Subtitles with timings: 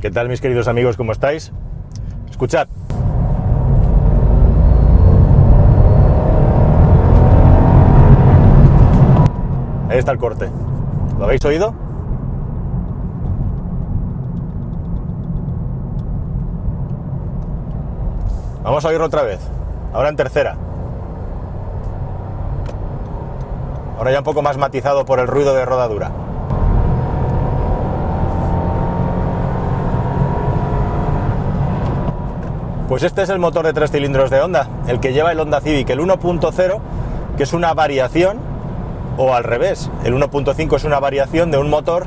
[0.00, 0.96] ¿Qué tal mis queridos amigos?
[0.96, 1.50] ¿Cómo estáis?
[2.30, 2.68] Escuchad.
[9.88, 10.48] Ahí está el corte.
[11.18, 11.74] ¿Lo habéis oído?
[18.62, 19.40] Vamos a oírlo otra vez.
[19.92, 20.56] Ahora en tercera.
[23.96, 26.27] Ahora ya un poco más matizado por el ruido de rodadura.
[32.88, 35.60] Pues este es el motor de tres cilindros de Honda, el que lleva el Honda
[35.60, 36.80] Civic, el 1.0,
[37.36, 38.38] que es una variación,
[39.18, 42.06] o al revés, el 1.5 es una variación de un motor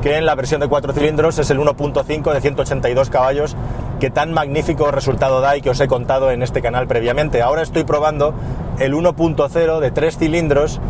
[0.00, 3.54] que en la versión de cuatro cilindros es el 1.5 de 182 caballos,
[4.00, 7.42] que tan magnífico resultado da y que os he contado en este canal previamente.
[7.42, 8.32] Ahora estoy probando
[8.78, 10.80] el 1.0 de tres cilindros.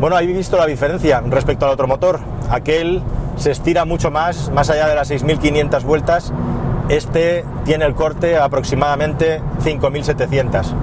[0.00, 2.18] Bueno, habéis visto la diferencia respecto al otro motor.
[2.50, 3.00] Aquel
[3.36, 6.32] se estira mucho más, más allá de las 6.500 vueltas
[6.88, 10.74] este tiene el corte aproximadamente 5700.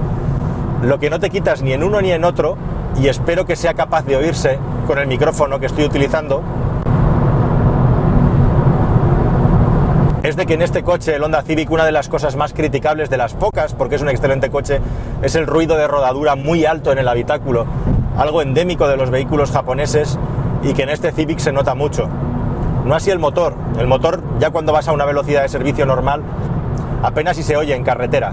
[0.82, 2.56] Lo que no te quitas ni en uno ni en otro,
[3.00, 6.42] y espero que sea capaz de oírse con el micrófono que estoy utilizando,
[10.22, 13.10] es de que en este coche, el Honda Civic, una de las cosas más criticables
[13.10, 14.80] de las pocas, porque es un excelente coche,
[15.20, 17.66] es el ruido de rodadura muy alto en el habitáculo,
[18.16, 20.18] algo endémico de los vehículos japoneses
[20.62, 22.08] y que en este Civic se nota mucho.
[22.84, 23.54] No así el motor.
[23.78, 26.22] El motor, ya cuando vas a una velocidad de servicio normal,
[27.02, 28.32] apenas si se oye en carretera.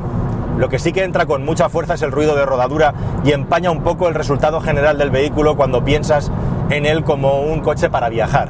[0.58, 3.72] Lo que sí que entra con mucha fuerza es el ruido de rodadura y empaña
[3.72, 6.32] un poco el resultado general del vehículo cuando piensas
[6.70, 8.50] en él como un coche para viajar.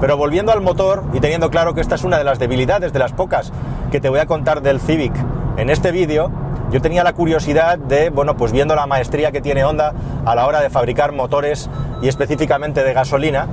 [0.00, 2.98] Pero volviendo al motor y teniendo claro que esta es una de las debilidades de
[3.00, 3.52] las pocas
[3.90, 5.12] que te voy a contar del Civic
[5.56, 6.30] en este vídeo,
[6.70, 9.92] yo tenía la curiosidad de, bueno, pues viendo la maestría que tiene Honda
[10.24, 11.68] a la hora de fabricar motores
[12.00, 13.48] y específicamente de gasolina,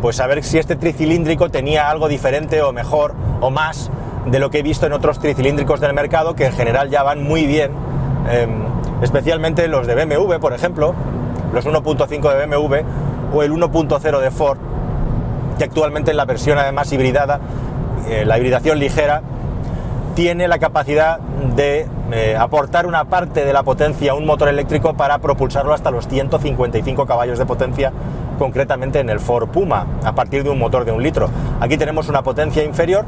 [0.00, 3.90] pues a ver si este tricilíndrico tenía algo diferente o mejor o más
[4.26, 7.22] de lo que he visto en otros tricilíndricos del mercado que en general ya van
[7.22, 7.70] muy bien,
[8.30, 8.64] em,
[9.02, 10.94] especialmente los de BMW, por ejemplo,
[11.52, 12.76] los 1.5 de BMW
[13.32, 14.58] o el 1.0 de Ford,
[15.58, 17.40] que actualmente en la versión además hibridada,
[18.08, 19.22] eh, la hibridación ligera,
[20.14, 24.94] tiene la capacidad de eh, aportar una parte de la potencia a un motor eléctrico
[24.94, 27.92] para propulsarlo hasta los 155 caballos de potencia
[28.36, 31.28] concretamente en el Ford Puma, a partir de un motor de un litro.
[31.60, 33.04] Aquí tenemos una potencia inferior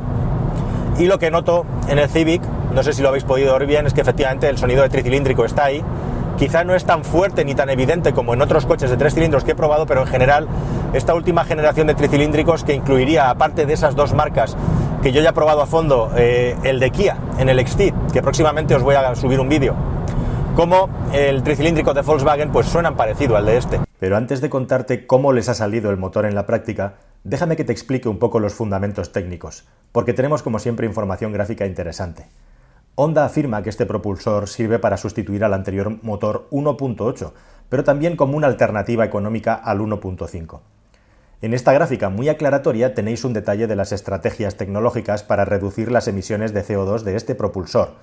[0.99, 2.43] y lo que noto en el Civic,
[2.75, 5.45] no sé si lo habéis podido oír bien, es que efectivamente el sonido de tricilíndrico
[5.45, 5.85] está ahí.
[6.39, 9.45] Quizá no es tan fuerte ni tan evidente como en otros coches de tres cilindros
[9.45, 10.47] que he probado, pero en general
[10.93, 14.57] esta última generación de tricilíndricos que incluiría, aparte de esas dos marcas
[15.03, 18.23] que yo ya he probado a fondo, eh, el de Kia en el XT, que
[18.23, 19.75] próximamente os voy a subir un vídeo,
[20.57, 23.88] como el tricilíndrico de Volkswagen, pues suenan parecido al de este.
[23.99, 26.95] Pero antes de contarte cómo les ha salido el motor en la práctica,
[27.25, 31.67] déjame que te explique un poco los fundamentos técnicos, porque tenemos como siempre información gráfica
[31.67, 32.27] interesante.
[32.95, 37.33] Honda afirma que este propulsor sirve para sustituir al anterior motor 1.8,
[37.69, 40.61] pero también como una alternativa económica al 1.5.
[41.41, 46.09] En esta gráfica muy aclaratoria tenéis un detalle de las estrategias tecnológicas para reducir las
[46.09, 47.95] emisiones de CO2 de este propulsor.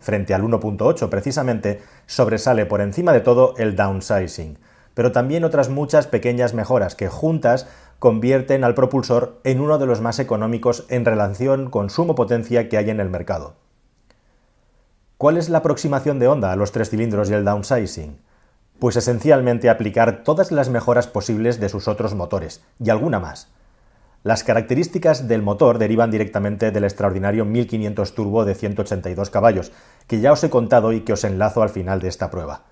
[0.00, 4.58] Frente al 1.8 precisamente sobresale por encima de todo el downsizing,
[5.00, 7.66] pero también otras muchas pequeñas mejoras que juntas
[7.98, 13.00] convierten al propulsor en uno de los más económicos en relación consumo-potencia que hay en
[13.00, 13.54] el mercado.
[15.16, 18.18] ¿Cuál es la aproximación de Honda a los tres cilindros y el downsizing?
[18.78, 23.48] Pues esencialmente aplicar todas las mejoras posibles de sus otros motores, y alguna más.
[24.22, 29.72] Las características del motor derivan directamente del extraordinario 1500 turbo de 182 caballos,
[30.06, 32.64] que ya os he contado y que os enlazo al final de esta prueba.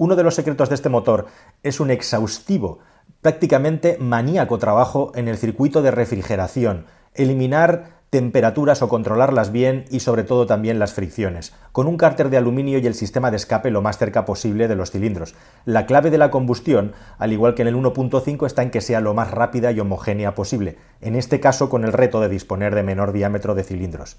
[0.00, 1.26] Uno de los secretos de este motor
[1.62, 2.78] es un exhaustivo,
[3.20, 10.24] prácticamente maníaco trabajo en el circuito de refrigeración, eliminar temperaturas o controlarlas bien y sobre
[10.24, 13.82] todo también las fricciones, con un cárter de aluminio y el sistema de escape lo
[13.82, 15.34] más cerca posible de los cilindros.
[15.66, 19.02] La clave de la combustión, al igual que en el 1.5, está en que sea
[19.02, 22.84] lo más rápida y homogénea posible, en este caso con el reto de disponer de
[22.84, 24.16] menor diámetro de cilindros.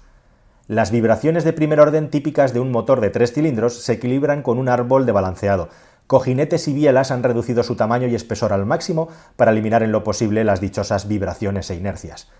[0.72, 4.56] Las vibraciones de primer orden típicas de un motor de tres cilindros se equilibran con
[4.56, 5.68] un árbol de balanceado.
[6.06, 10.02] Cojinetes y bielas han reducido su tamaño y espesor al máximo para eliminar en lo
[10.02, 12.30] posible las dichosas vibraciones e inercias.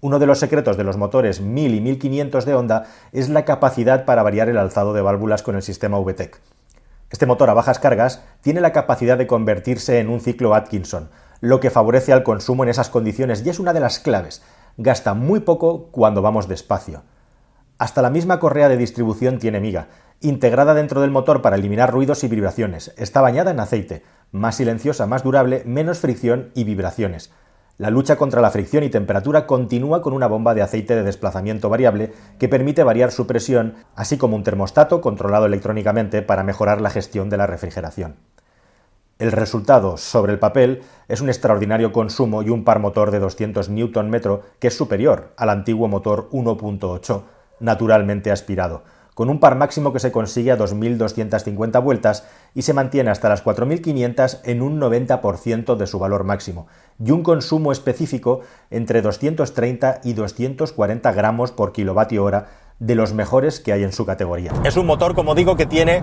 [0.00, 4.06] Uno de los secretos de los motores 1000 y 1500 de Honda es la capacidad
[4.06, 6.40] para variar el alzado de válvulas con el sistema VTEC.
[7.10, 11.10] Este motor a bajas cargas tiene la capacidad de convertirse en un ciclo Atkinson,
[11.42, 14.40] lo que favorece al consumo en esas condiciones y es una de las claves.
[14.78, 17.02] Gasta muy poco cuando vamos despacio.
[17.78, 19.88] Hasta la misma correa de distribución tiene miga,
[20.20, 22.94] integrada dentro del motor para eliminar ruidos y vibraciones.
[22.96, 27.32] Está bañada en aceite, más silenciosa, más durable, menos fricción y vibraciones.
[27.76, 31.68] La lucha contra la fricción y temperatura continúa con una bomba de aceite de desplazamiento
[31.68, 36.90] variable que permite variar su presión, así como un termostato controlado electrónicamente para mejorar la
[36.90, 38.14] gestión de la refrigeración.
[39.18, 43.68] El resultado sobre el papel es un extraordinario consumo y un par motor de 200
[43.68, 44.20] Nm
[44.60, 47.22] que es superior al antiguo motor 1.8
[47.60, 48.82] naturalmente aspirado,
[49.14, 53.44] con un par máximo que se consigue a 2.250 vueltas y se mantiene hasta las
[53.44, 56.66] 4.500 en un 90% de su valor máximo,
[57.02, 58.40] y un consumo específico
[58.70, 62.46] entre 230 y 240 gramos por kilovatio hora
[62.80, 64.52] de los mejores que hay en su categoría.
[64.64, 66.02] Es un motor, como digo, que tiene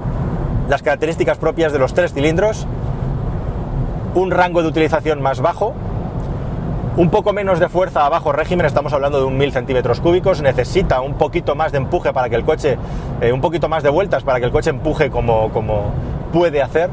[0.69, 2.65] las características propias de los tres cilindros,
[4.15, 5.73] un rango de utilización más bajo,
[6.97, 10.41] un poco menos de fuerza a bajo régimen, estamos hablando de un 1000 centímetros cúbicos,
[10.41, 12.77] necesita un poquito más de empuje para que el coche,
[13.21, 15.93] eh, un poquito más de vueltas para que el coche empuje como, como
[16.33, 16.89] puede hacer.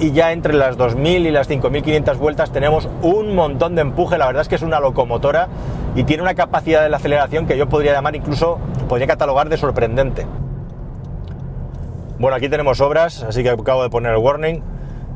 [0.00, 4.16] Y ya entre las 2000 y las 5500 vueltas tenemos un montón de empuje.
[4.16, 5.48] La verdad es que es una locomotora
[5.94, 9.58] y tiene una capacidad de la aceleración que yo podría llamar incluso, podría catalogar de
[9.58, 10.26] sorprendente.
[12.18, 14.62] Bueno, aquí tenemos obras, así que acabo de poner el warning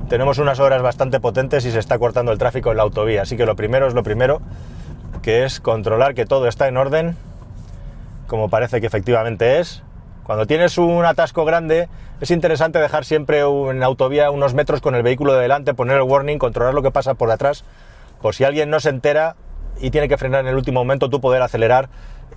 [0.09, 3.23] tenemos unas horas bastante potentes y se está cortando el tráfico en la autovía.
[3.23, 4.41] Así que lo primero es lo primero,
[5.23, 7.17] que es controlar que todo está en orden,
[8.27, 9.83] como parece que efectivamente es.
[10.25, 11.89] Cuando tienes un atasco grande,
[12.21, 16.03] es interesante dejar siempre en autovía unos metros con el vehículo de delante, poner el
[16.03, 17.65] warning, controlar lo que pasa por atrás,
[18.23, 19.37] por si alguien no se entera
[19.81, 21.88] y tiene que frenar en el último momento, tú poder acelerar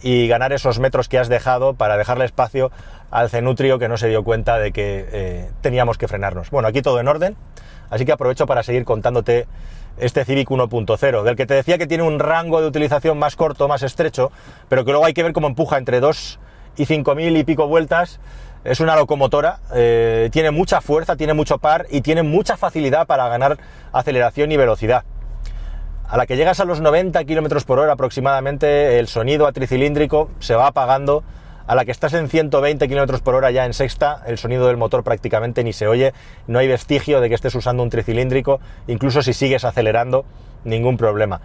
[0.01, 2.71] y ganar esos metros que has dejado para dejarle espacio
[3.09, 6.49] al cenutrio que no se dio cuenta de que eh, teníamos que frenarnos.
[6.49, 7.35] Bueno, aquí todo en orden,
[7.89, 9.47] así que aprovecho para seguir contándote
[9.97, 13.67] este Civic 1.0, del que te decía que tiene un rango de utilización más corto,
[13.67, 14.31] más estrecho,
[14.69, 16.39] pero que luego hay que ver cómo empuja entre 2
[16.77, 18.19] y 5.000 y pico vueltas.
[18.63, 23.27] Es una locomotora, eh, tiene mucha fuerza, tiene mucho par y tiene mucha facilidad para
[23.29, 23.57] ganar
[23.93, 25.03] aceleración y velocidad.
[26.09, 30.55] A la que llegas a los 90 km por hora aproximadamente, el sonido tricilíndrico se
[30.55, 31.25] va apagando.
[31.67, 34.77] A la que estás en 120 km por hora ya en sexta, el sonido del
[34.77, 36.13] motor prácticamente ni se oye,
[36.47, 40.23] no hay vestigio de que estés usando un tricilíndrico, incluso si sigues acelerando,
[40.63, 41.41] ningún problema.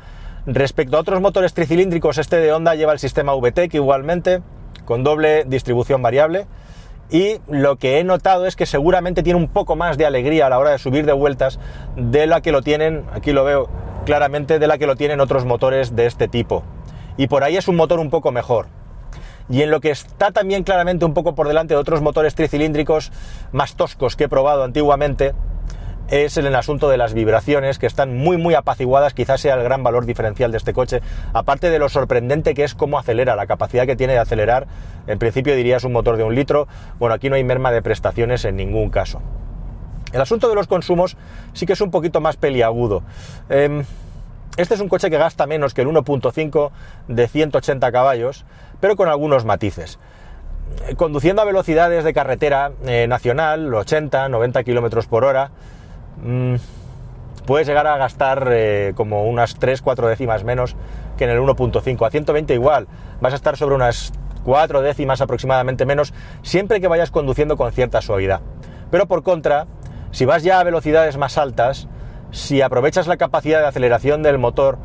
[0.47, 4.43] Respecto a otros motores tricilíndricos, este de Honda lleva el sistema VTEC igualmente,
[4.85, 6.47] con doble distribución variable,
[7.11, 10.51] y lo que he notado es que seguramente tiene un poco más de alegría a
[10.51, 11.59] la hora de subir de vueltas
[11.97, 13.69] de la que lo tienen, aquí lo veo
[14.05, 16.63] claramente, de la que lo tienen otros motores de este tipo.
[17.17, 18.67] Y por ahí es un motor un poco mejor
[19.49, 23.13] y en lo que está también claramente un poco por delante de otros motores tricilíndricos
[23.53, 25.35] más toscos que he probado antiguamente,
[26.09, 29.63] es en el asunto de las vibraciones, que están muy muy apaciguadas, quizás sea el
[29.63, 31.01] gran valor diferencial de este coche,
[31.33, 34.67] aparte de lo sorprendente que es cómo acelera, la capacidad que tiene de acelerar,
[35.07, 38.45] en principio dirías un motor de un litro, bueno, aquí no hay merma de prestaciones
[38.45, 39.23] en ningún caso.
[40.13, 41.17] El asunto de los consumos
[41.55, 43.03] sí que es un poquito más peliagudo.
[43.49, 43.85] Em,
[44.57, 46.71] este es un coche que gasta menos que el 1.5
[47.09, 48.45] de 180 caballos,
[48.81, 49.99] pero con algunos matices.
[50.97, 55.51] Conduciendo a velocidades de carretera eh, nacional, 80, 90 kilómetros por hora,
[56.23, 56.57] mm,
[57.47, 60.77] puedes llegar a gastar eh, como unas 3-4 décimas menos
[61.17, 62.07] que en el 1.5.
[62.07, 62.89] A 120 igual,
[63.21, 64.13] vas a estar sobre unas
[64.45, 66.13] 4 décimas aproximadamente menos,
[66.43, 68.41] siempre que vayas conduciendo con cierta suavidad.
[68.91, 69.67] Pero por contra,
[70.13, 71.89] si vas ya a velocidades más altas,
[72.31, 74.79] si aprovechas la capacidad de aceleración del motor,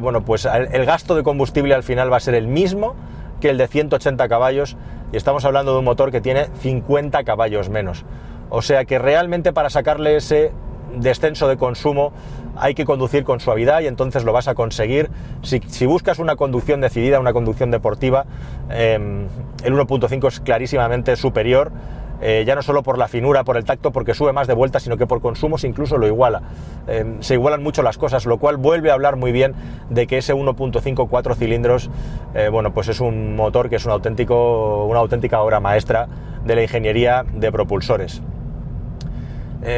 [0.00, 2.94] bueno, pues el gasto de combustible al final va a ser el mismo
[3.40, 4.76] que el de 180 caballos
[5.12, 8.04] y estamos hablando de un motor que tiene 50 caballos menos.
[8.48, 10.52] O sea que realmente para sacarle ese
[10.94, 12.12] descenso de consumo
[12.56, 15.10] hay que conducir con suavidad y entonces lo vas a conseguir.
[15.42, 18.24] Si, buscas una conducción decidida, una conducción deportiva,
[18.70, 19.26] em,
[19.62, 21.72] el 1.5 es clarísimamente superior
[22.20, 24.80] eh, ya no solo por la finura, por el tacto, porque sube más de vuelta,
[24.80, 26.42] sino que por consumos incluso lo iguala.
[26.86, 29.54] Eh, se igualan mucho las cosas, lo cual vuelve a hablar muy bien
[29.90, 31.90] de que ese 1.5 4 cilindros,
[32.34, 36.08] eh, bueno, pues es un motor que es un auténtico, una auténtica obra maestra
[36.44, 38.22] de la ingeniería de propulsores.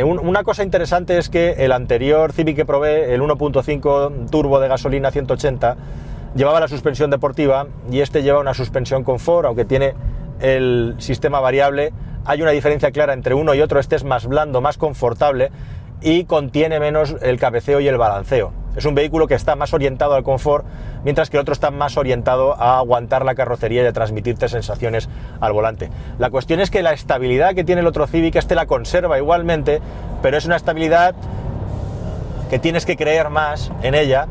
[0.04, 5.10] una cosa interesante es que el anterior Civic que probé, el 1.5 turbo de gasolina
[5.10, 5.76] 180,
[6.34, 9.94] llevaba la suspensión deportiva y este lleva una suspensión confort, aunque tiene
[10.40, 11.92] el sistema variable
[12.28, 15.50] hay una diferencia clara entre uno y otro, este es más blando, más confortable
[16.02, 18.52] y contiene menos el cabeceo y el balanceo.
[18.76, 20.66] Es un vehículo que está más orientado al confort,
[21.04, 25.08] mientras que el otro está más orientado a aguantar la carrocería y a transmitirte sensaciones
[25.40, 25.88] al volante.
[26.18, 29.80] La cuestión es que la estabilidad que tiene el otro Civic, este la conserva igualmente,
[30.20, 31.14] pero es una estabilidad
[32.50, 34.26] que tienes que creer más en ella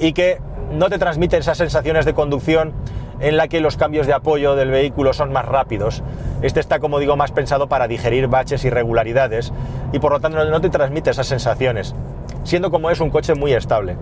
[0.00, 0.40] y que
[0.72, 2.72] no te transmite esas sensaciones de conducción
[3.20, 6.02] en la que los cambios de apoyo del vehículo son más rápidos.
[6.42, 9.52] Este está, como digo, más pensado para digerir baches y irregularidades
[9.92, 11.94] y por lo tanto no te transmite esas sensaciones,
[12.44, 13.96] siendo como es un coche muy estable.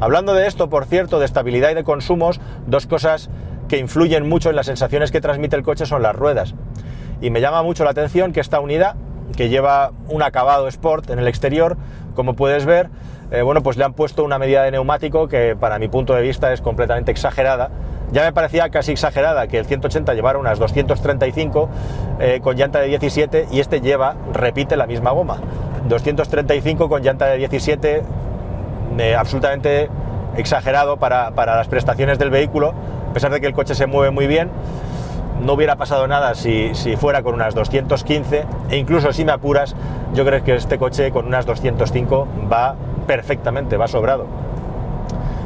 [0.00, 3.30] Hablando de esto, por cierto, de estabilidad y de consumos, dos cosas
[3.68, 6.54] que influyen mucho en las sensaciones que transmite el coche son las ruedas.
[7.20, 8.96] Y me llama mucho la atención que esta unidad,
[9.36, 11.76] que lleva un acabado Sport en el exterior,
[12.14, 12.90] como puedes ver,
[13.30, 16.22] eh, bueno, pues le han puesto una medida de neumático que para mi punto de
[16.22, 17.70] vista es completamente exagerada.
[18.12, 21.68] Ya me parecía casi exagerada que el 180 llevara unas 235
[22.20, 25.38] eh, con llanta de 17 y este lleva, repite la misma goma.
[25.88, 28.02] 235 con llanta de 17,
[28.98, 29.88] eh, absolutamente
[30.36, 32.74] exagerado para, para las prestaciones del vehículo,
[33.10, 34.50] a pesar de que el coche se mueve muy bien
[35.40, 39.74] no hubiera pasado nada si, fuera con unas 215 e incluso si me apuras,
[40.14, 42.74] yo creo que este coche con unas 205 va
[43.06, 44.26] perfectamente, va sobrado.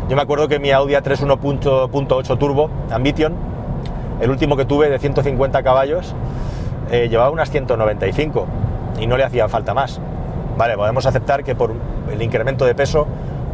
[0.09, 3.35] Yo me acuerdo que mi Audi A3 1.8 Turbo Ambition,
[4.23, 6.15] el último que tuve de 150 caballos,
[6.91, 8.47] eh, llevaba unas 195
[9.01, 10.01] y no le hacía falta más.
[10.57, 11.75] Vale, podemos aceptar que por
[12.11, 13.07] el incremento de peso,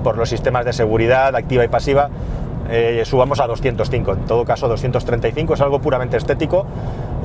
[0.05, 2.09] por los sistemas de seguridad activa y pasiva,
[2.71, 4.13] eh, subamos a 205.
[4.13, 6.67] En todo caso, 235 es algo puramente estético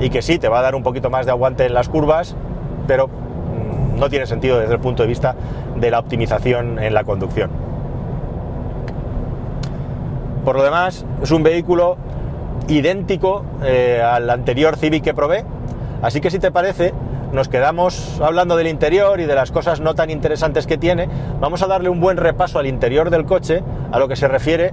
[0.00, 2.34] y que sí, te va a dar un poquito más de aguante en las curvas,
[2.88, 5.36] pero mm, no tiene sentido desde el punto de vista
[5.76, 7.69] de la optimización en la conducción.
[10.44, 11.96] Por lo demás, es un vehículo
[12.68, 15.44] idéntico eh, al anterior Civic que probé,
[16.02, 16.94] así que si te parece,
[17.32, 21.08] nos quedamos hablando del interior y de las cosas no tan interesantes que tiene,
[21.40, 24.72] vamos a darle un buen repaso al interior del coche, a lo que se refiere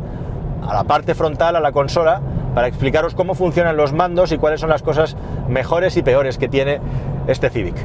[0.68, 2.22] a la parte frontal, a la consola,
[2.54, 5.16] para explicaros cómo funcionan los mandos y cuáles son las cosas
[5.48, 6.80] mejores y peores que tiene
[7.28, 7.76] este Civic.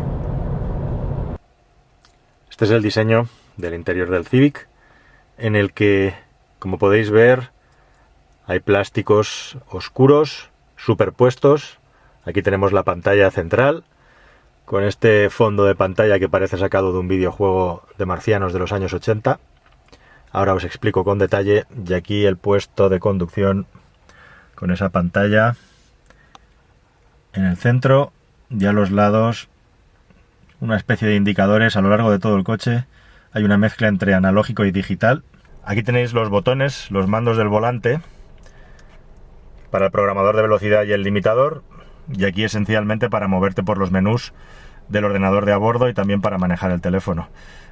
[2.51, 4.69] Este es el diseño del interior del Civic,
[5.37, 6.15] en el que,
[6.59, 7.51] como podéis ver,
[8.47, 11.79] hay plásticos oscuros superpuestos.
[12.25, 13.85] Aquí tenemos la pantalla central,
[14.65, 18.73] con este fondo de pantalla que parece sacado de un videojuego de marcianos de los
[18.73, 19.39] años 80.
[20.33, 23.67] Ahora os explico con detalle y aquí el puesto de conducción
[24.55, 25.57] con esa pantalla
[27.35, 28.13] en el centro
[28.51, 29.49] y a los lados
[30.61, 32.87] una especie de indicadores a lo largo de todo el coche.
[33.33, 35.23] Hay una mezcla entre analógico y digital.
[35.65, 38.01] Aquí tenéis los botones, los mandos del volante
[39.73, 41.65] para el programador de velocidad y el limitador
[42.13, 44.33] y aquí esencialmente para moverte por los menús
[44.89, 47.29] del ordenador de a bordo y también para manejar el teléfono.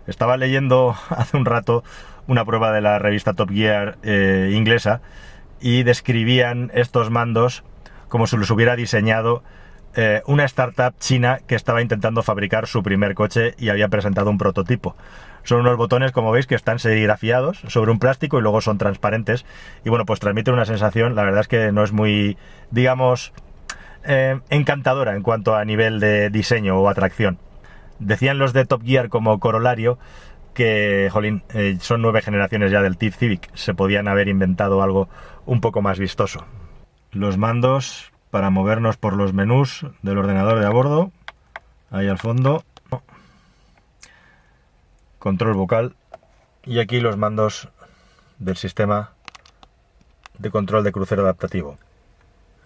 [0.06, 1.84] Estaba leyendo hace un rato
[2.26, 5.02] una prueba de la revista Top Gear eh, inglesa
[5.60, 7.64] y describían estos mandos
[8.08, 9.42] como si los hubiera diseñado
[9.94, 14.38] eh, una startup china que estaba intentando fabricar su primer coche y había presentado un
[14.38, 14.96] prototipo.
[15.42, 19.44] Son unos botones, como veis, que están serigrafiados sobre un plástico y luego son transparentes.
[19.84, 22.36] Y bueno, pues transmiten una sensación, la verdad es que no es muy,
[22.70, 23.32] digamos,
[24.04, 27.38] eh, encantadora en cuanto a nivel de diseño o atracción.
[27.98, 29.98] Decían los de Top Gear como corolario
[30.54, 35.08] que, jolín, eh, son nueve generaciones ya del TIF Civic, se podían haber inventado algo
[35.46, 36.44] un poco más vistoso.
[37.12, 41.12] Los mandos para movernos por los menús del ordenador de a bordo,
[41.90, 42.62] ahí al fondo,
[45.20, 45.94] control vocal
[46.64, 47.68] y aquí los mandos
[48.40, 49.12] del sistema
[50.38, 51.78] de control de crucero adaptativo.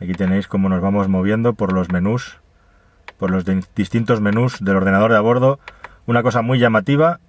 [0.01, 2.39] Aquí tenéis cómo nos vamos moviendo por los menús
[3.19, 3.45] por los
[3.75, 5.59] distintos menús del ordenador de a bordo.
[6.07, 7.21] Una cosa muy llamativa,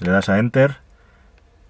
[0.00, 0.78] le das a Enter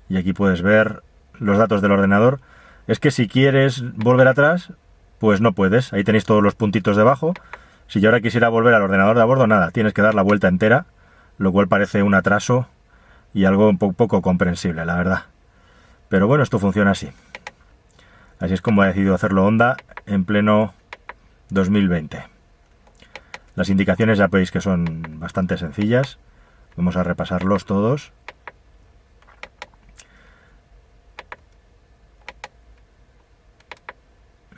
[0.08, 1.02] y aquí puedes ver
[1.38, 2.40] los datos del ordenador.
[2.86, 4.72] Es que si quieres volver atrás,
[5.18, 5.92] pues no puedes.
[5.92, 7.34] Ahí tenéis todos los puntitos debajo.
[7.88, 10.22] Si yo ahora quisiera volver al ordenador de a bordo, nada, tienes que dar la
[10.22, 10.86] vuelta entera,
[11.38, 12.68] lo cual parece un atraso
[13.36, 15.24] y algo un poco comprensible, la verdad.
[16.08, 17.10] Pero bueno, esto funciona así.
[18.40, 19.76] Así es como ha decidido hacerlo Honda
[20.06, 20.72] en pleno
[21.50, 22.24] 2020.
[23.54, 26.18] Las indicaciones ya veis que son bastante sencillas.
[26.78, 28.10] Vamos a repasarlos todos.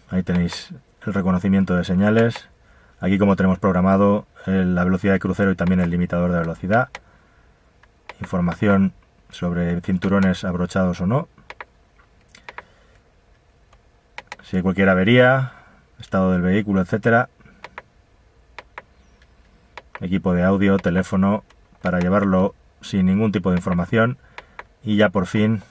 [0.08, 0.73] Ahí tenéis
[1.04, 2.49] el reconocimiento de señales.
[3.00, 6.90] Aquí como tenemos programado la velocidad de crucero y también el limitador de velocidad.
[8.20, 8.92] Información
[9.30, 11.28] sobre cinturones abrochados o no.
[14.42, 15.52] Si hay cualquier avería,
[15.98, 17.28] estado del vehículo, etcétera
[20.00, 21.44] equipo de audio, teléfono,
[21.82, 24.18] para llevarlo sin ningún tipo de información
[24.82, 25.62] y ya por fin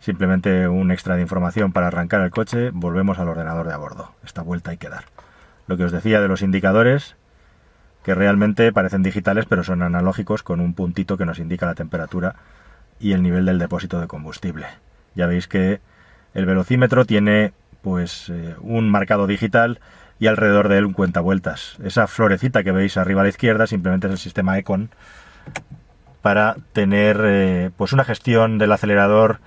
[0.00, 4.12] simplemente un extra de información para arrancar el coche, volvemos al ordenador de a bordo.
[4.24, 5.04] Esta vuelta hay que dar.
[5.68, 7.14] Lo que os decía de los indicadores,
[8.02, 12.34] que realmente parecen digitales pero son analógicos con un puntito que nos indica la temperatura
[13.00, 14.66] y el nivel del depósito de combustible.
[15.14, 15.80] Ya veis que
[16.34, 19.80] el velocímetro tiene pues eh, un marcado digital
[20.18, 21.76] y alrededor de él un cuenta vueltas.
[21.82, 24.90] Esa florecita que veis arriba a la izquierda simplemente es el sistema Econ
[26.22, 29.40] para tener eh, pues una gestión del acelerador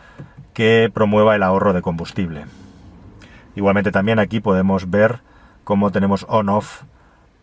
[0.53, 2.45] que promueva el ahorro de combustible.
[3.55, 5.19] Igualmente también aquí podemos ver
[5.63, 6.83] cómo tenemos on-off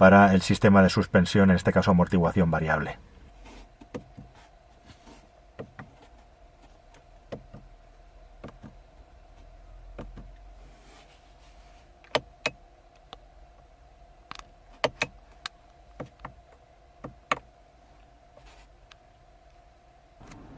[0.02, 2.98] para el sistema de suspensión, en este caso amortiguación variable.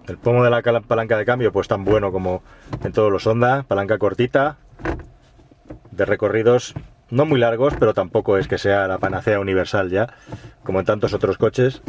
[0.08, 2.42] El pomo de la palanca de cambio, pues tan bueno como
[2.82, 4.56] en todos los Honda, palanca cortita,
[5.90, 6.74] de recorridos
[7.11, 10.14] no muy largos, pero tampoco es que sea la panacea universal ya,
[10.62, 11.82] como en tantos otros coches.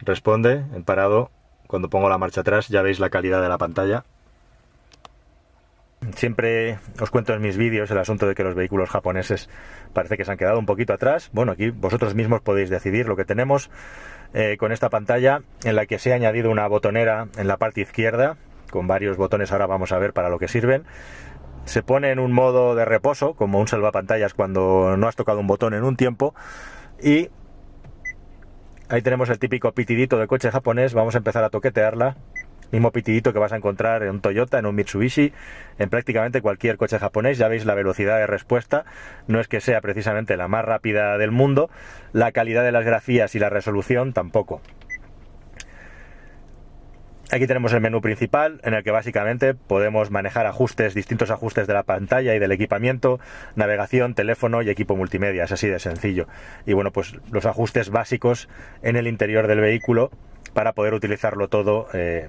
[0.00, 1.30] Responde en parado,
[1.66, 4.04] cuando pongo la marcha atrás ya veis la calidad de la pantalla.
[6.16, 9.48] Siempre os cuento en mis vídeos el asunto de que los vehículos japoneses
[9.92, 11.30] parece que se han quedado un poquito atrás.
[11.32, 13.70] Bueno, aquí vosotros mismos podéis decidir lo que tenemos
[14.34, 17.82] eh, con esta pantalla en la que se ha añadido una botonera en la parte
[17.82, 18.36] izquierda
[18.72, 20.82] con varios botones, ahora vamos a ver para lo que sirven.
[21.64, 25.46] Se pone en un modo de reposo, como un salvapantallas cuando no has tocado un
[25.46, 26.34] botón en un tiempo.
[27.00, 27.30] Y
[28.88, 32.16] ahí tenemos el típico pitidito de coche japonés, vamos a empezar a toquetearla.
[32.72, 35.34] Mismo pitidito que vas a encontrar en un Toyota, en un Mitsubishi,
[35.78, 37.36] en prácticamente cualquier coche japonés.
[37.36, 38.86] Ya veis la velocidad de respuesta.
[39.28, 41.68] No es que sea precisamente la más rápida del mundo.
[42.14, 44.62] La calidad de las grafías y la resolución tampoco.
[47.32, 51.72] Aquí tenemos el menú principal en el que básicamente podemos manejar ajustes, distintos ajustes de
[51.72, 53.20] la pantalla y del equipamiento,
[53.56, 56.26] navegación, teléfono y equipo multimedia, es así de sencillo.
[56.66, 58.50] Y bueno, pues los ajustes básicos
[58.82, 60.10] en el interior del vehículo
[60.52, 62.28] para poder utilizarlo todo eh,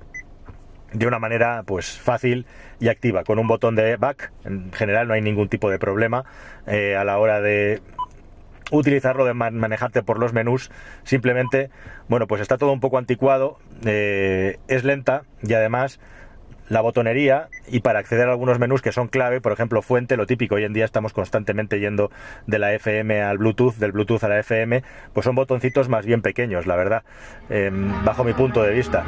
[0.94, 2.46] de una manera pues fácil
[2.80, 3.26] y activa.
[3.26, 6.24] Con un botón de back, en general no hay ningún tipo de problema
[6.66, 7.82] eh, a la hora de
[8.78, 10.72] utilizarlo de manejarte por los menús
[11.04, 11.70] simplemente
[12.08, 16.00] bueno pues está todo un poco anticuado eh, es lenta y además
[16.70, 20.26] la botonería y para acceder a algunos menús que son clave, por ejemplo, fuente, lo
[20.26, 22.10] típico, hoy en día estamos constantemente yendo
[22.48, 24.84] de la FM al Bluetooth, del Bluetooth a la FM,
[25.14, 27.04] pues son botoncitos más bien pequeños, la verdad,
[27.50, 29.04] em, bajo mi punto de vista.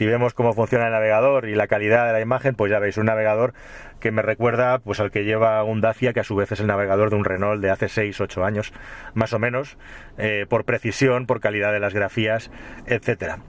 [0.00, 2.96] Si vemos cómo funciona el navegador y la calidad de la imagen, pues ya veis
[2.96, 3.52] un navegador
[4.00, 6.68] que me recuerda pues al que lleva un Dacia, que a su vez es el
[6.68, 8.72] navegador de un Renault de hace 6-8 años,
[9.12, 9.76] más o menos,
[10.16, 12.50] eh, por precisión, por calidad de las grafías,
[12.86, 13.40] etcétera.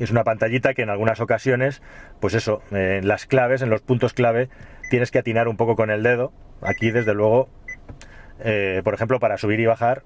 [0.00, 1.82] Es una pantallita que en algunas ocasiones,
[2.18, 4.48] pues eso, en las claves, en los puntos clave,
[4.88, 6.32] tienes que atinar un poco con el dedo.
[6.62, 7.50] Aquí, desde luego,
[8.40, 10.04] eh, por ejemplo, para subir y bajar,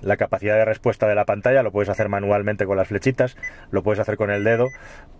[0.00, 3.36] la capacidad de respuesta de la pantalla, lo puedes hacer manualmente con las flechitas,
[3.70, 4.68] lo puedes hacer con el dedo,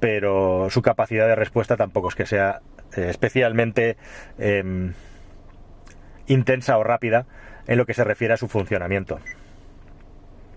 [0.00, 2.60] pero su capacidad de respuesta tampoco es que sea
[2.96, 3.96] eh, especialmente
[4.38, 4.92] em,
[6.26, 7.26] intensa o rápida
[7.66, 9.18] en lo que se refiere a su funcionamiento.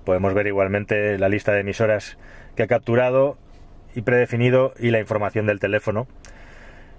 [0.06, 2.18] Podemos ver igualmente la lista de emisoras
[2.56, 3.38] que ha capturado
[3.94, 6.08] y predefinido y la información del teléfono.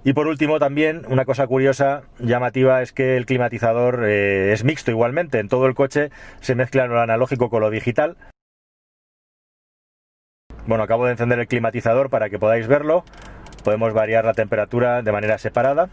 [0.04, 4.90] Y por último también, una cosa curiosa, llamativa, es que el climatizador eh, es mixto
[4.90, 5.38] igualmente.
[5.38, 6.10] En todo el coche
[6.40, 8.16] se mezcla lo analógico con lo digital.
[10.66, 13.04] Bueno, acabo de encender el climatizador para que podáis verlo.
[13.62, 15.88] Podemos variar la temperatura de manera separada.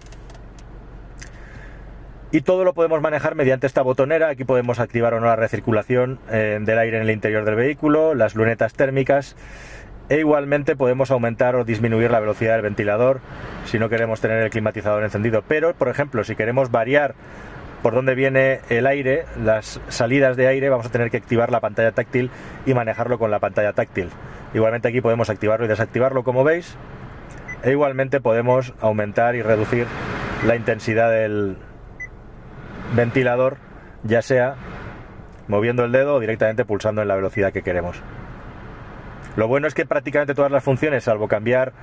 [2.32, 4.30] Y todo lo podemos manejar mediante esta botonera.
[4.30, 8.16] Aquí podemos activar o no la recirculación eh, del aire en el interior del vehículo,
[8.16, 9.36] las lunetas térmicas
[10.10, 13.22] e igualmente podemos aumentar o disminuir la velocidad del ventilador
[13.66, 15.44] si no queremos tener el climatizador encendido.
[15.48, 17.14] Pero, por ejemplo, si queremos variar
[17.84, 21.60] por dónde viene el aire, las salidas de aire, vamos a tener que activar la
[21.62, 22.32] pantalla táctil
[22.66, 24.10] y manejarlo con la pantalla táctil.
[24.54, 26.76] Igualmente aquí podemos activarlo y desactivarlo como veis.
[27.64, 29.86] E igualmente podemos aumentar y reducir
[30.46, 31.58] la intensidad del
[32.96, 33.58] ventilador,
[34.04, 34.56] ya sea
[35.48, 38.02] moviendo el dedo o directamente pulsando en la velocidad que queremos.
[39.36, 41.74] Lo bueno es que prácticamente todas las funciones, salvo cambiar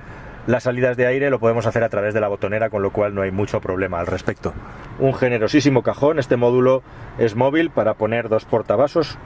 [0.47, 3.13] las salidas de aire, lo podemos hacer a través de la botonera, con lo cual
[3.13, 4.53] no hay mucho problema al respecto.
[4.97, 6.83] Un generosísimo cajón, este módulo
[7.17, 9.17] es móvil para poner dos portavasos,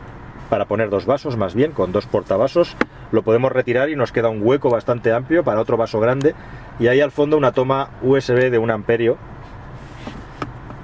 [0.49, 2.75] para poner dos vasos más bien, con dos portavasos.
[3.12, 6.34] Lo podemos retirar y nos queda un hueco bastante amplio para otro vaso grande.
[6.79, 9.17] Y ahí al fondo una toma USB de un amperio.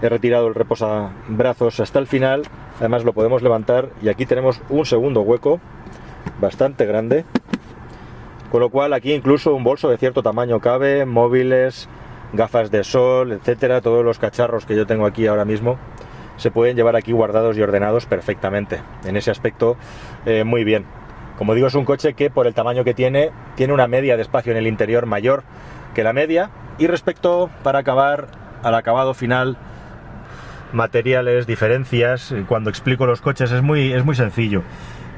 [0.02, 2.44] He retirado el reposabrazos hasta el final.
[2.80, 5.60] Además lo podemos levantar y aquí tenemos un segundo hueco
[6.40, 7.26] bastante grande.
[8.52, 11.90] Con lo cual aquí incluso un bolso de cierto tamaño cabe, móviles,
[12.34, 15.78] gafas de sol, etcétera, todos los cacharros que yo tengo aquí ahora mismo
[16.38, 18.80] se pueden llevar aquí guardados y ordenados perfectamente.
[19.06, 19.76] En ese aspecto,
[20.26, 20.86] eh, muy bien.
[21.38, 24.22] Como digo, es un coche que por el tamaño que tiene, tiene una media de
[24.22, 25.44] espacio en el interior mayor
[25.94, 26.50] que la media.
[26.78, 28.28] Y respecto, para acabar,
[28.64, 29.58] al acabado final,
[30.74, 34.64] materiales, diferencias, cuando explico los coches, es muy, es muy sencillo.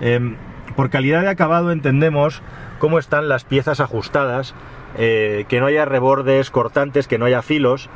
[0.01, 0.35] Em,
[0.75, 2.41] por calidad de acabado entendemos
[2.79, 4.55] cómo están las piezas ajustadas,
[4.97, 7.89] eh, que no haya rebordes cortantes, que no haya filos,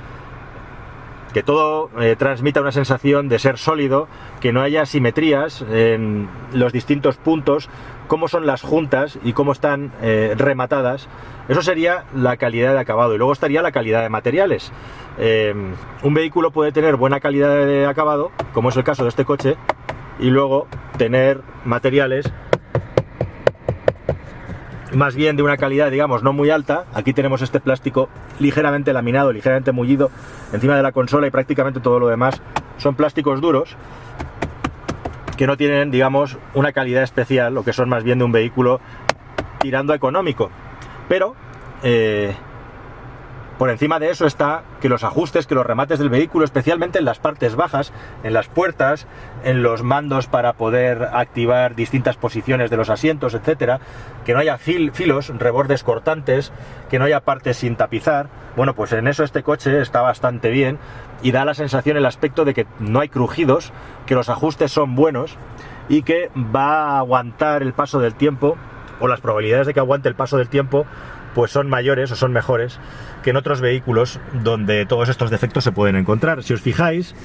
[1.33, 4.07] que todo eh, transmita una sensación de ser sólido,
[4.39, 7.69] que no haya simetrías en los distintos puntos,
[8.07, 11.07] cómo son las juntas y cómo están eh, rematadas.
[11.47, 13.15] Eso sería la calidad de acabado.
[13.15, 14.71] Y luego estaría la calidad de materiales.
[16.03, 19.57] un vehículo puede tener buena calidad de acabado, como es el caso de este coche,
[20.19, 22.31] y luego tener materiales
[24.95, 26.86] más bien de una calidad, digamos, no muy alta.
[26.93, 28.09] Aquí tenemos este plástico
[28.39, 30.12] ligeramente laminado, ligeramente mullido
[30.51, 32.41] encima de la consola y prácticamente todo lo demás
[32.77, 33.75] son plásticos duros
[35.38, 38.79] que no tienen, digamos, una calidad especial, lo que son más bien de un vehículo
[39.59, 40.51] tirando económico.
[41.09, 41.36] Pero
[41.81, 42.36] eh,
[43.63, 47.06] por encima de eso está que los ajustes, que los remates del vehículo, especialmente en
[47.06, 47.93] las partes bajas,
[48.26, 49.08] en las puertas,
[49.45, 53.80] en los mandos para poder activar distintas posiciones de los asientos, etcétera,
[54.26, 56.52] que no haya filos, rebordes cortantes,
[56.89, 58.28] que no haya partes sin tapizar.
[58.58, 60.78] Bueno, pues en eso este coche está bastante bien
[61.21, 63.71] y da la sensación, el aspecto de que no hay crujidos,
[64.06, 65.38] que los ajustes son buenos
[65.88, 68.58] y que va a aguantar el paso del tiempo
[68.99, 70.86] o las probabilidades de que aguante el paso del tiempo
[71.34, 72.80] pues son mayores o son mejores
[73.24, 76.43] que en otros vehículos donde todos estos defectos se pueden encontrar.
[76.43, 77.15] Si os fijáis,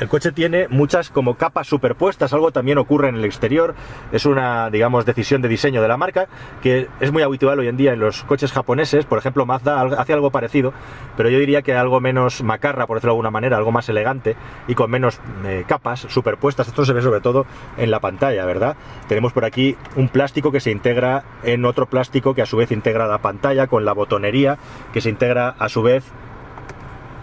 [0.00, 3.74] el coche tiene muchas como capas superpuestas, algo también ocurre en el exterior,
[4.12, 6.26] es una, digamos, decisión de diseño de la marca,
[6.62, 10.14] que es muy habitual hoy en día en los coches japoneses, por ejemplo Mazda hace
[10.14, 10.72] algo parecido,
[11.16, 14.36] pero yo diría que algo menos macarra, por decirlo de alguna manera, algo más elegante
[14.66, 17.44] y con menos eh, capas superpuestas, esto se ve sobre todo
[17.76, 18.76] en la pantalla, ¿verdad?
[19.06, 22.72] Tenemos por aquí un plástico que se integra en otro plástico que a su vez
[22.72, 24.56] integra la pantalla con la botonería,
[24.94, 26.04] que se integra a su vez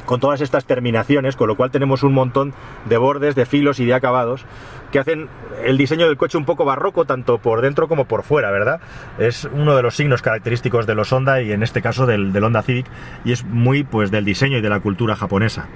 [0.08, 2.54] con todas estas terminaciones, con lo cual tenemos un montón
[2.86, 4.46] de bordes, de filos y de acabados
[4.92, 5.28] que hacen
[5.64, 8.80] el diseño del coche un poco barroco, tanto por dentro como por fuera, ¿verdad?
[9.20, 12.44] Es uno de los signos característicos de los Honda y en este caso del, del
[12.46, 12.88] Honda Civic
[13.26, 15.68] y es muy pues del diseño y de la cultura japonesa.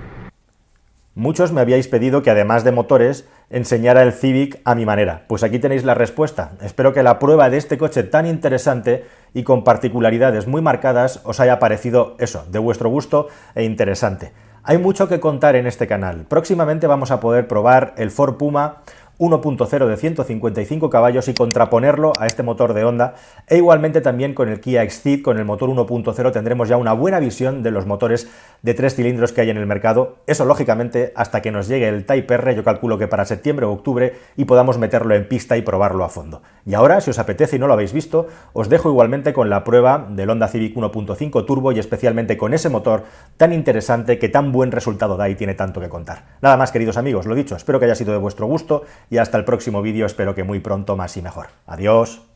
[1.13, 5.25] Muchos me habíais pedido que además de motores enseñara el Civic a mi manera.
[5.27, 6.53] Pues aquí tenéis la respuesta.
[6.61, 11.41] Espero que la prueba de este coche tan interesante y con particularidades muy marcadas os
[11.41, 14.31] haya parecido eso, de vuestro gusto e interesante.
[14.63, 16.27] Hay mucho que contar en este canal.
[16.29, 18.83] Próximamente vamos a poder probar el Ford Puma
[19.21, 23.13] 1.0 de 155 caballos y contraponerlo a este motor de Honda
[23.47, 27.19] e igualmente también con el Kia Exceed con el motor 1.0 tendremos ya una buena
[27.19, 28.27] visión de los motores
[28.63, 30.17] de tres cilindros que hay en el mercado.
[30.25, 33.71] Eso lógicamente hasta que nos llegue el Type R, yo calculo que para septiembre o
[33.71, 36.41] octubre y podamos meterlo en pista y probarlo a fondo.
[36.65, 39.63] Y ahora, si os apetece y no lo habéis visto, os dejo igualmente con la
[39.63, 43.03] prueba del Honda Civic 1.5 Turbo y especialmente con ese motor
[43.37, 46.23] tan interesante que tan buen resultado da y tiene tanto que contar.
[46.41, 49.37] Nada más queridos amigos, lo dicho, espero que haya sido de vuestro gusto y hasta
[49.37, 51.49] el próximo vídeo, espero que muy pronto más y mejor.
[51.67, 52.30] Adiós.